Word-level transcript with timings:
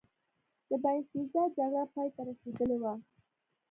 د 0.67 0.69
باینسزا 0.83 1.43
جګړه 1.55 1.83
پایته 1.93 2.21
رسېدلې 2.29 2.77
وه. 2.81 2.93